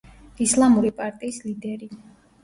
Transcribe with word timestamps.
ისლამური 0.45 0.91
პარტიის 1.01 1.37
ლიდერი. 1.49 1.91